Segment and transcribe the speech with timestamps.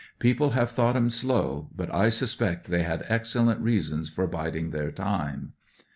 [0.17, 4.89] "People have thought 'em slow, but I suspect they had excellent reasons for biding their
[4.91, 5.53] time.